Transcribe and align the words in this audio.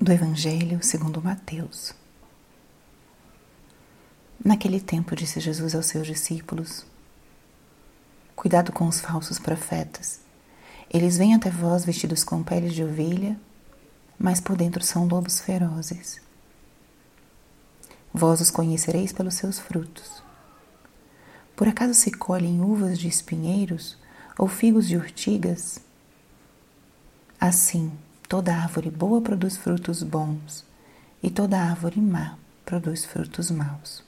do 0.00 0.10
Evangelho 0.10 0.82
segundo 0.82 1.20
Mateus. 1.20 1.92
Naquele 4.42 4.80
tempo 4.80 5.14
disse 5.14 5.40
Jesus 5.40 5.74
aos 5.74 5.86
seus 5.86 6.06
discípulos: 6.06 6.86
Cuidado 8.34 8.72
com 8.72 8.88
os 8.88 8.98
falsos 8.98 9.38
profetas. 9.38 10.20
Eles 10.90 11.18
vêm 11.18 11.34
até 11.34 11.50
vós 11.50 11.84
vestidos 11.84 12.24
com 12.24 12.42
peles 12.42 12.72
de 12.72 12.82
ovelha, 12.82 13.38
mas 14.18 14.40
por 14.40 14.56
dentro 14.56 14.82
são 14.82 15.06
lobos 15.06 15.38
ferozes. 15.38 16.22
Vós 18.12 18.40
os 18.40 18.50
conhecereis 18.50 19.12
pelos 19.12 19.34
seus 19.34 19.58
frutos. 19.58 20.22
Por 21.54 21.68
acaso 21.68 21.92
se 21.92 22.10
colhem 22.10 22.62
uvas 22.62 22.98
de 22.98 23.06
espinheiros 23.06 23.98
ou 24.38 24.48
figos 24.48 24.88
de 24.88 24.96
urtigas? 24.96 25.78
Assim, 27.38 27.92
Toda 28.30 28.54
árvore 28.54 28.92
boa 28.92 29.20
produz 29.20 29.56
frutos 29.56 30.04
bons, 30.04 30.64
e 31.20 31.28
toda 31.28 31.60
árvore 31.60 32.00
má 32.00 32.38
produz 32.64 33.04
frutos 33.04 33.50
maus. 33.50 34.04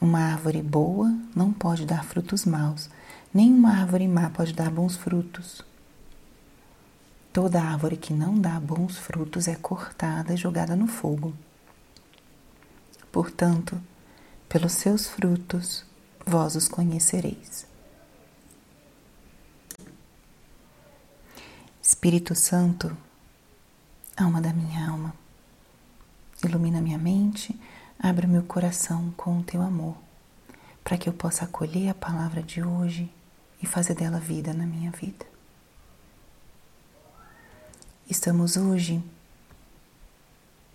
Uma 0.00 0.20
árvore 0.32 0.62
boa 0.62 1.14
não 1.36 1.52
pode 1.52 1.84
dar 1.84 2.02
frutos 2.06 2.46
maus, 2.46 2.88
nem 3.34 3.52
uma 3.52 3.72
árvore 3.72 4.08
má 4.08 4.30
pode 4.30 4.54
dar 4.54 4.70
bons 4.70 4.96
frutos. 4.96 5.62
Toda 7.34 7.60
árvore 7.60 7.98
que 7.98 8.14
não 8.14 8.40
dá 8.40 8.58
bons 8.58 8.96
frutos 8.96 9.46
é 9.46 9.56
cortada 9.56 10.32
e 10.32 10.38
jogada 10.38 10.74
no 10.74 10.86
fogo. 10.86 11.34
Portanto, 13.12 13.78
pelos 14.48 14.72
seus 14.72 15.06
frutos 15.06 15.84
vós 16.24 16.56
os 16.56 16.66
conhecereis. 16.66 17.68
Espírito 21.90 22.36
Santo, 22.36 22.96
alma 24.16 24.40
da 24.40 24.52
minha 24.52 24.88
alma, 24.88 25.12
ilumina 26.44 26.80
minha 26.80 26.96
mente, 26.96 27.60
abre 27.98 28.28
meu 28.28 28.44
coração 28.44 29.12
com 29.16 29.40
o 29.40 29.42
teu 29.42 29.60
amor, 29.60 29.96
para 30.84 30.96
que 30.96 31.08
eu 31.08 31.12
possa 31.12 31.46
acolher 31.46 31.88
a 31.88 31.94
palavra 31.94 32.44
de 32.44 32.62
hoje 32.62 33.12
e 33.60 33.66
fazer 33.66 33.94
dela 33.94 34.20
vida 34.20 34.54
na 34.54 34.64
minha 34.64 34.92
vida. 34.92 35.26
Estamos 38.08 38.56
hoje 38.56 39.02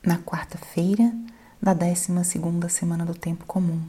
na 0.03 0.17
quarta-feira 0.17 1.15
da 1.61 1.73
12 1.73 2.25
segunda 2.25 2.67
semana 2.67 3.05
do 3.05 3.15
tempo 3.15 3.45
comum. 3.45 3.81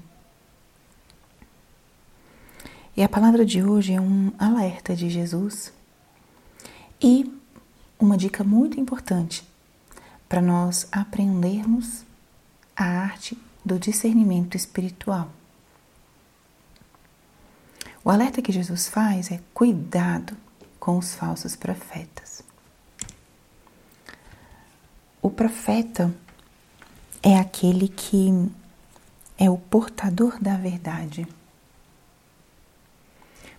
E 2.96 3.02
a 3.02 3.08
palavra 3.08 3.44
de 3.44 3.64
hoje 3.64 3.94
é 3.94 4.00
um 4.00 4.32
alerta 4.38 4.94
de 4.94 5.10
Jesus 5.10 5.74
e 7.00 7.32
uma 7.98 8.16
dica 8.16 8.44
muito 8.44 8.78
importante 8.78 9.46
para 10.28 10.42
nós 10.42 10.86
aprendermos 10.90 12.04
a 12.76 12.84
arte 12.84 13.38
do 13.64 13.78
discernimento 13.78 14.56
espiritual. 14.56 15.30
O 18.04 18.10
alerta 18.10 18.40
que 18.40 18.52
Jesus 18.52 18.88
faz 18.88 19.30
é 19.30 19.40
cuidado 19.52 20.36
com 20.78 20.96
os 20.96 21.14
falsos 21.14 21.56
profetas. 21.56 22.42
O 25.20 25.30
profeta 25.30 26.14
é 27.22 27.36
aquele 27.36 27.88
que 27.88 28.48
é 29.36 29.50
o 29.50 29.58
portador 29.58 30.38
da 30.40 30.56
verdade. 30.56 31.26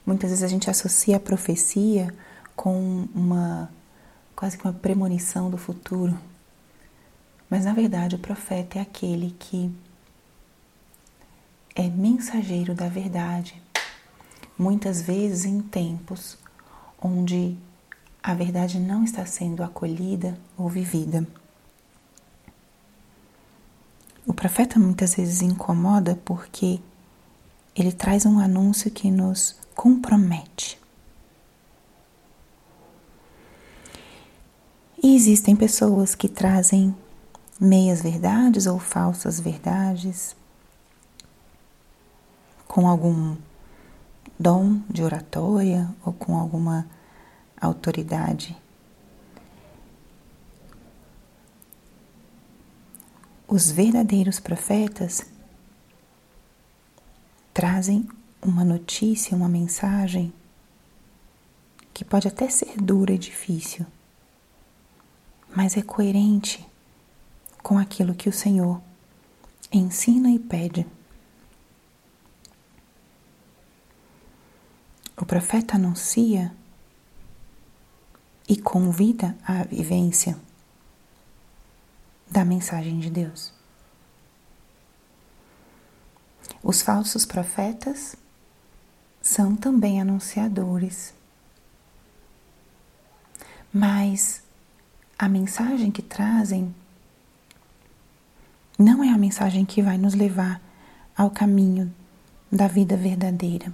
Muitas 0.05 0.29
vezes 0.29 0.43
a 0.43 0.47
gente 0.47 0.69
associa 0.69 1.17
a 1.17 1.19
profecia 1.19 2.13
com 2.57 3.07
uma 3.15 3.71
quase 4.35 4.57
que 4.57 4.65
uma 4.65 4.73
premonição 4.73 5.49
do 5.49 5.57
futuro. 5.57 6.17
Mas 7.49 7.63
na 7.63 7.73
verdade, 7.73 8.15
o 8.15 8.19
profeta 8.19 8.79
é 8.79 8.81
aquele 8.81 9.33
que 9.39 9.71
é 11.75 11.87
mensageiro 11.87 12.73
da 12.73 12.89
verdade. 12.89 13.61
Muitas 14.57 15.01
vezes 15.01 15.45
em 15.45 15.61
tempos 15.61 16.37
onde 16.99 17.55
a 18.21 18.33
verdade 18.33 18.79
não 18.79 19.03
está 19.03 19.25
sendo 19.25 19.63
acolhida 19.63 20.37
ou 20.57 20.67
vivida. 20.67 21.25
O 24.25 24.33
profeta 24.33 24.79
muitas 24.79 25.15
vezes 25.15 25.41
incomoda 25.41 26.19
porque 26.25 26.81
ele 27.75 27.91
traz 27.91 28.25
um 28.25 28.39
anúncio 28.39 28.89
que 28.91 29.09
nos 29.11 29.55
compromete. 29.75 30.86
E 35.01 35.15
existem 35.15 35.55
pessoas 35.55 36.15
que 36.15 36.27
trazem 36.27 36.95
meias 37.59 38.01
verdades 38.01 38.65
ou 38.65 38.79
falsas 38.79 39.39
verdades 39.39 40.35
com 42.67 42.87
algum 42.87 43.35
dom 44.39 44.81
de 44.89 45.03
oratória 45.03 45.87
ou 46.03 46.13
com 46.13 46.35
alguma 46.35 46.87
autoridade. 47.59 48.57
Os 53.47 53.71
verdadeiros 53.71 54.39
profetas 54.39 55.25
trazem 57.53 58.07
uma 58.41 58.63
notícia, 58.63 59.37
uma 59.37 59.47
mensagem 59.47 60.33
que 61.93 62.03
pode 62.03 62.27
até 62.27 62.49
ser 62.49 62.77
dura 62.77 63.13
e 63.13 63.17
difícil 63.17 63.85
mas 65.57 65.75
é 65.75 65.81
coerente 65.81 66.63
com 67.63 67.79
aquilo 67.79 68.13
que 68.13 68.29
o 68.29 68.31
Senhor 68.31 68.79
ensina 69.73 70.29
e 70.29 70.37
pede. 70.37 70.85
O 75.19 75.25
profeta 75.25 75.75
anuncia 75.75 76.55
e 78.47 78.55
convida 78.55 79.35
à 79.43 79.63
vivência 79.63 80.39
da 82.29 82.45
mensagem 82.45 82.99
de 82.99 83.09
Deus. 83.09 83.51
Os 86.61 86.83
falsos 86.83 87.25
profetas 87.25 88.15
são 89.23 89.55
também 89.55 89.99
anunciadores, 89.99 91.15
mas 93.73 94.45
a 95.17 95.27
mensagem 95.27 95.89
que 95.89 96.01
trazem 96.01 96.73
não 98.77 99.03
é 99.03 99.09
a 99.09 99.17
mensagem 99.17 99.65
que 99.65 99.81
vai 99.81 99.97
nos 99.97 100.13
levar 100.13 100.61
ao 101.17 101.31
caminho 101.31 101.91
da 102.51 102.67
vida 102.67 102.95
verdadeira. 102.95 103.73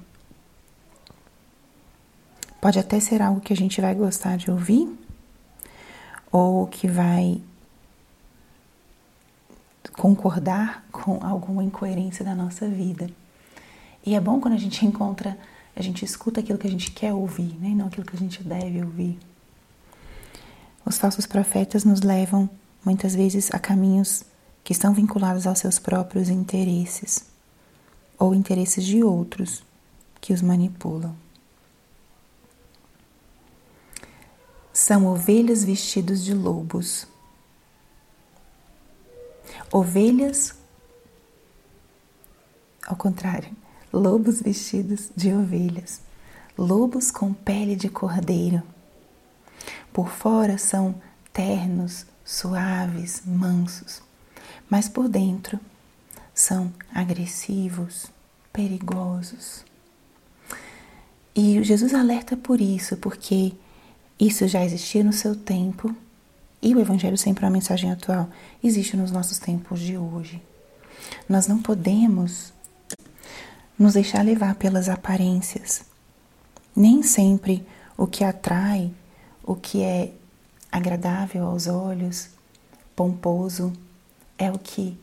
Pode 2.62 2.80
até 2.80 2.98
ser 3.02 3.22
algo 3.22 3.42
que 3.42 3.52
a 3.52 3.56
gente 3.56 3.81
vai 3.81 3.94
gostar 3.94 4.38
de 4.38 4.50
ouvir, 4.50 4.88
ou 6.31 6.66
que 6.66 6.88
vai 6.88 7.42
concordar 9.98 10.86
com 10.92 11.20
alguma 11.22 11.64
incoerência 11.64 12.24
da 12.24 12.34
nossa 12.34 12.68
vida. 12.68 13.10
E 14.06 14.16
é 14.16 14.20
bom 14.22 14.40
quando 14.40 14.54
a 14.54 14.58
gente 14.58 14.86
encontra, 14.86 15.38
a 15.75 15.81
gente 15.81 16.06
escuta 16.06 16.40
aquilo 16.40 16.58
que 16.58 16.68
a 16.68 16.72
gente 16.72 16.92
quer 16.92 17.14
ouvir, 17.14 17.56
né? 17.60 17.70
não 17.70 17.88
aquilo 17.88 18.06
que 18.06 18.16
a 18.16 18.20
gente 18.20 18.42
deve 18.42 18.81
ouvir. 18.81 19.20
Os 20.86 20.98
falsos 20.98 21.26
profetas 21.26 21.86
nos 21.86 22.02
levam 22.02 22.50
muitas 22.84 23.16
vezes 23.16 23.50
a 23.54 23.60
caminhos 23.60 24.24
que 24.64 24.74
estão 24.74 24.94
vinculados 24.94 25.48
aos 25.48 25.60
seus 25.60 25.80
próprios 25.80 26.30
interesses 26.30 27.26
ou 28.20 28.36
interesses 28.36 28.84
de 28.84 29.04
outros 29.04 29.64
que 30.20 30.34
os 30.34 30.42
manipulam. 30.42 31.16
São 34.72 35.06
ovelhas 35.06 35.64
vestidos 35.64 36.24
de 36.24 36.34
lobos. 36.34 37.08
Ovelhas, 39.72 40.54
ao 42.88 42.96
contrário, 42.96 43.52
lobos 43.92 44.42
vestidos 44.42 45.12
de 45.16 45.34
ovelhas, 45.34 46.02
lobos 46.57 47.12
com 47.12 47.34
pele 47.34 47.75
de 47.75 47.90
cordeiro 47.90 48.63
por 49.94 50.10
fora 50.10 50.57
são 50.57 50.95
ternos, 51.31 52.06
suaves, 52.25 53.22
mansos, 53.25 54.01
mas 54.69 54.90
por 54.90 55.07
dentro 55.07 55.60
são 56.34 56.74
agressivos, 56.94 58.07
perigosos. 58.51 59.63
E 61.36 61.63
Jesus 61.63 61.94
alerta 61.94 62.36
por 62.36 62.60
isso, 62.60 62.98
porque 62.98 63.54
isso 64.19 64.48
já 64.48 64.63
existia 64.63 65.04
no 65.04 65.13
seu 65.13 65.36
tempo 65.36 65.95
e 66.62 66.74
o 66.74 66.80
Evangelho 66.80 67.18
sempre 67.18 67.44
é 67.44 67.48
uma 67.48 67.54
mensagem 67.54 67.92
atual, 67.92 68.30
existe 68.63 68.95
nos 68.95 69.12
nossos 69.12 69.38
tempos 69.38 69.80
de 69.80 69.98
hoje. 69.98 70.42
Nós 71.28 71.45
não 71.45 71.62
podemos 71.62 72.54
nos 73.78 73.94
deixar 73.94 74.24
levar 74.24 74.56
pelas 74.56 74.88
aparências. 74.88 75.84
Nem 76.75 77.04
sempre 77.04 77.68
o 77.98 78.07
que 78.07 78.24
atrai 78.24 78.92
o 79.44 79.56
que 79.56 79.84
é 79.84 80.13
agradável 80.72 81.45
aos 81.45 81.68
olhos 81.68 82.30
pomposo 82.95 83.74
é 84.38 84.51
o 84.51 84.57
que 84.57 84.98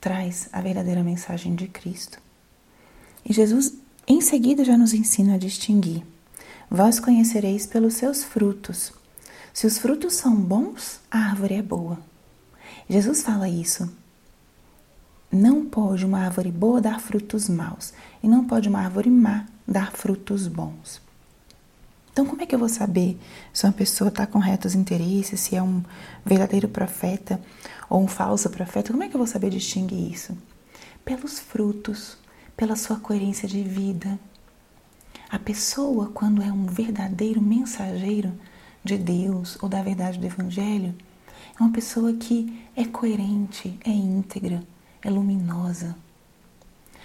traz 0.00 0.48
a 0.52 0.60
verdadeira 0.60 1.02
mensagem 1.02 1.54
de 1.54 1.68
Cristo. 1.68 2.18
E 3.24 3.32
Jesus 3.32 3.74
em 4.06 4.20
seguida 4.20 4.64
já 4.64 4.76
nos 4.76 4.92
ensina 4.92 5.34
a 5.34 5.38
distinguir. 5.38 6.04
Vós 6.70 6.98
conhecereis 6.98 7.66
pelos 7.66 7.94
seus 7.94 8.24
frutos. 8.24 8.92
Se 9.52 9.66
os 9.66 9.78
frutos 9.78 10.14
são 10.14 10.34
bons, 10.34 11.00
a 11.10 11.18
árvore 11.18 11.54
é 11.54 11.62
boa. 11.62 11.98
Jesus 12.88 13.22
fala 13.22 13.48
isso. 13.48 13.88
Não 15.30 15.66
pode 15.66 16.04
uma 16.04 16.20
árvore 16.20 16.50
boa 16.50 16.80
dar 16.80 17.00
frutos 17.00 17.48
maus, 17.48 17.92
e 18.22 18.28
não 18.28 18.46
pode 18.46 18.68
uma 18.68 18.80
árvore 18.80 19.10
má 19.10 19.46
dar 19.66 19.92
frutos 19.92 20.46
bons. 20.46 21.00
Então, 22.12 22.26
como 22.26 22.42
é 22.42 22.46
que 22.46 22.54
eu 22.54 22.58
vou 22.58 22.68
saber 22.68 23.18
se 23.54 23.64
uma 23.64 23.72
pessoa 23.72 24.08
está 24.08 24.26
com 24.26 24.38
retos 24.38 24.74
interesses, 24.74 25.40
se 25.40 25.56
é 25.56 25.62
um 25.62 25.82
verdadeiro 26.24 26.68
profeta 26.68 27.40
ou 27.88 28.02
um 28.02 28.06
falso 28.06 28.50
profeta? 28.50 28.92
Como 28.92 29.02
é 29.02 29.08
que 29.08 29.14
eu 29.14 29.18
vou 29.18 29.26
saber 29.26 29.48
distinguir 29.48 30.12
isso? 30.12 30.36
Pelos 31.06 31.40
frutos, 31.40 32.18
pela 32.54 32.76
sua 32.76 33.00
coerência 33.00 33.48
de 33.48 33.62
vida. 33.62 34.18
A 35.30 35.38
pessoa, 35.38 36.10
quando 36.12 36.42
é 36.42 36.52
um 36.52 36.66
verdadeiro 36.66 37.40
mensageiro 37.40 38.30
de 38.84 38.98
Deus 38.98 39.56
ou 39.62 39.68
da 39.68 39.82
verdade 39.82 40.18
do 40.18 40.26
Evangelho, 40.26 40.94
é 41.58 41.62
uma 41.62 41.72
pessoa 41.72 42.12
que 42.12 42.62
é 42.76 42.84
coerente, 42.84 43.78
é 43.82 43.90
íntegra, 43.90 44.62
é 45.00 45.08
luminosa. 45.08 45.96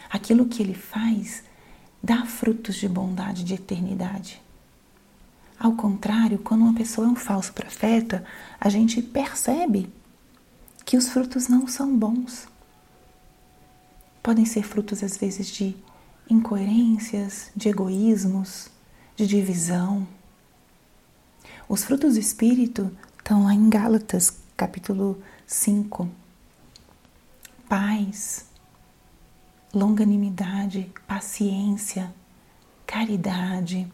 Aquilo 0.09 0.47
que 0.47 0.61
ele 0.61 0.73
faz 0.73 1.43
dá 2.03 2.25
frutos 2.25 2.75
de 2.75 2.89
bondade, 2.89 3.45
de 3.45 3.53
eternidade. 3.53 4.41
Ao 5.59 5.71
contrário, 5.73 6.37
quando 6.39 6.61
uma 6.61 6.73
pessoa 6.73 7.07
é 7.07 7.09
um 7.09 7.15
falso 7.15 7.51
profeta, 7.51 8.23
a 8.59 8.69
gente 8.69 9.01
percebe 9.01 9.91
que 10.85 10.95
os 10.95 11.09
frutos 11.09 11.47
não 11.47 11.67
são 11.67 11.97
bons. 11.97 12.47
Podem 14.21 14.45
ser 14.45 14.63
frutos, 14.63 15.03
às 15.03 15.17
vezes, 15.17 15.47
de 15.47 15.75
incoerências, 16.29 17.49
de 17.55 17.69
egoísmos, 17.69 18.69
de 19.15 19.25
divisão. 19.25 20.07
Os 21.67 21.83
frutos 21.83 22.13
do 22.13 22.19
Espírito 22.19 22.95
estão 23.17 23.45
lá 23.45 23.53
em 23.53 23.69
Gálatas, 23.69 24.37
capítulo 24.55 25.21
5. 25.45 26.07
Paz, 27.67 28.45
longanimidade, 29.73 30.91
paciência, 31.07 32.13
caridade. 32.85 33.91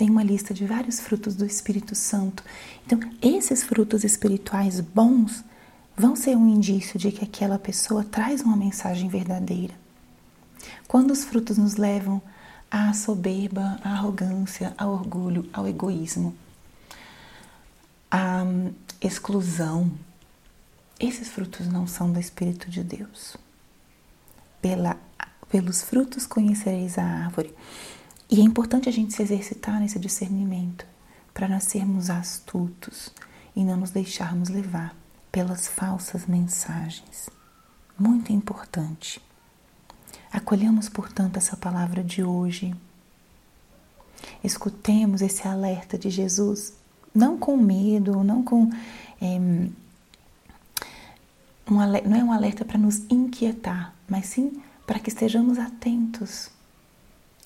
Tem 0.00 0.08
uma 0.08 0.22
lista 0.22 0.54
de 0.54 0.64
vários 0.64 0.98
frutos 0.98 1.36
do 1.36 1.44
Espírito 1.44 1.94
Santo. 1.94 2.42
Então, 2.86 2.98
esses 3.20 3.62
frutos 3.62 4.02
espirituais 4.02 4.80
bons 4.80 5.44
vão 5.94 6.16
ser 6.16 6.34
um 6.38 6.48
indício 6.48 6.98
de 6.98 7.12
que 7.12 7.22
aquela 7.22 7.58
pessoa 7.58 8.02
traz 8.02 8.40
uma 8.40 8.56
mensagem 8.56 9.10
verdadeira. 9.10 9.74
Quando 10.88 11.10
os 11.10 11.22
frutos 11.22 11.58
nos 11.58 11.76
levam 11.76 12.22
à 12.70 12.94
soberba, 12.94 13.78
à 13.84 13.90
arrogância, 13.90 14.72
ao 14.78 14.90
orgulho, 14.92 15.46
ao 15.52 15.68
egoísmo, 15.68 16.34
à 18.10 18.42
exclusão, 19.02 19.92
esses 20.98 21.28
frutos 21.28 21.66
não 21.68 21.86
são 21.86 22.10
do 22.10 22.18
Espírito 22.18 22.70
de 22.70 22.82
Deus. 22.82 23.36
Pela, 24.62 24.96
pelos 25.50 25.82
frutos 25.82 26.26
conhecereis 26.26 26.96
a 26.96 27.04
árvore. 27.04 27.54
E 28.30 28.40
é 28.40 28.42
importante 28.44 28.88
a 28.88 28.92
gente 28.92 29.12
se 29.12 29.22
exercitar 29.22 29.80
nesse 29.80 29.98
discernimento 29.98 30.86
para 31.34 31.48
nós 31.48 31.64
sermos 31.64 32.10
astutos 32.10 33.12
e 33.56 33.64
não 33.64 33.76
nos 33.76 33.90
deixarmos 33.90 34.48
levar 34.48 34.94
pelas 35.32 35.66
falsas 35.66 36.26
mensagens. 36.26 37.28
Muito 37.98 38.32
importante. 38.32 39.20
Acolhamos, 40.32 40.88
portanto, 40.88 41.38
essa 41.38 41.56
palavra 41.56 42.04
de 42.04 42.22
hoje. 42.22 42.72
Escutemos 44.44 45.22
esse 45.22 45.48
alerta 45.48 45.98
de 45.98 46.08
Jesus, 46.08 46.74
não 47.12 47.36
com 47.36 47.56
medo, 47.56 48.22
não 48.22 48.44
com. 48.44 48.70
É, 49.20 49.24
um, 49.26 49.72
não 51.68 52.16
é 52.16 52.24
um 52.24 52.32
alerta 52.32 52.64
para 52.64 52.78
nos 52.78 53.02
inquietar, 53.10 53.92
mas 54.08 54.26
sim 54.26 54.62
para 54.86 54.98
que 55.00 55.08
estejamos 55.08 55.58
atentos, 55.58 56.50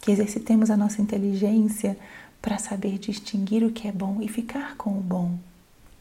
que 0.04 0.10
exercitemos 0.10 0.70
a 0.70 0.76
nossa 0.76 1.00
inteligência 1.00 1.98
para 2.42 2.58
saber 2.58 2.98
distinguir 2.98 3.64
o 3.64 3.72
que 3.72 3.88
é 3.88 3.92
bom 3.92 4.20
e 4.20 4.28
ficar 4.28 4.76
com 4.76 4.90
o 4.90 5.00
bom 5.00 5.38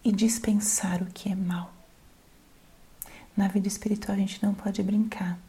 e 0.03 0.11
dispensar 0.11 1.01
o 1.01 1.05
que 1.05 1.31
é 1.31 1.35
mal. 1.35 1.73
Na 3.35 3.47
vida 3.47 3.65
espiritual 3.65 4.17
a 4.17 4.19
gente 4.19 4.43
não 4.43 4.53
pode 4.53 4.83
brincar. 4.83 5.39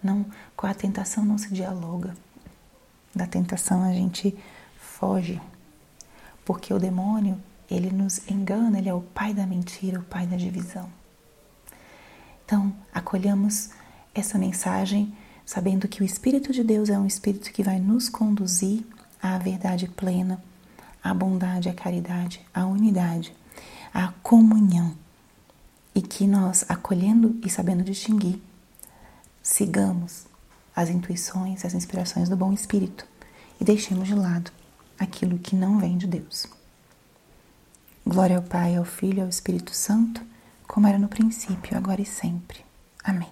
Não, 0.00 0.24
com 0.56 0.68
a 0.68 0.74
tentação 0.74 1.24
não 1.24 1.36
se 1.36 1.52
dialoga. 1.52 2.16
Da 3.12 3.26
tentação 3.26 3.82
a 3.82 3.92
gente 3.92 4.32
foge. 4.78 5.42
Porque 6.44 6.72
o 6.72 6.78
demônio, 6.78 7.42
ele 7.68 7.90
nos 7.90 8.24
engana, 8.30 8.78
ele 8.78 8.88
é 8.88 8.94
o 8.94 9.00
pai 9.00 9.34
da 9.34 9.44
mentira, 9.44 9.98
o 9.98 10.04
pai 10.04 10.28
da 10.28 10.36
divisão. 10.36 10.88
Então, 12.44 12.72
acolhamos 12.94 13.70
essa 14.14 14.38
mensagem 14.38 15.12
sabendo 15.46 15.86
que 15.86 16.02
o 16.02 16.04
Espírito 16.04 16.52
de 16.52 16.64
Deus 16.64 16.90
é 16.90 16.98
um 16.98 17.06
Espírito 17.06 17.52
que 17.52 17.62
vai 17.62 17.78
nos 17.78 18.08
conduzir 18.08 18.84
à 19.22 19.38
verdade 19.38 19.88
plena, 19.88 20.42
à 21.02 21.14
bondade, 21.14 21.68
à 21.68 21.72
caridade, 21.72 22.44
à 22.52 22.66
unidade, 22.66 23.32
à 23.94 24.08
comunhão. 24.22 24.92
E 25.94 26.02
que 26.02 26.26
nós, 26.26 26.66
acolhendo 26.68 27.38
e 27.42 27.48
sabendo 27.48 27.82
distinguir, 27.82 28.42
sigamos 29.42 30.26
as 30.74 30.90
intuições, 30.90 31.64
as 31.64 31.72
inspirações 31.72 32.28
do 32.28 32.36
bom 32.36 32.52
Espírito 32.52 33.06
e 33.58 33.64
deixemos 33.64 34.08
de 34.08 34.14
lado 34.14 34.50
aquilo 34.98 35.38
que 35.38 35.56
não 35.56 35.78
vem 35.78 35.96
de 35.96 36.06
Deus. 36.06 36.46
Glória 38.04 38.36
ao 38.36 38.42
Pai, 38.42 38.76
ao 38.76 38.84
Filho 38.84 39.20
e 39.20 39.22
ao 39.22 39.28
Espírito 39.28 39.74
Santo 39.74 40.20
como 40.66 40.86
era 40.86 40.98
no 40.98 41.08
princípio, 41.08 41.76
agora 41.76 42.02
e 42.02 42.06
sempre. 42.06 42.64
Amém. 43.02 43.30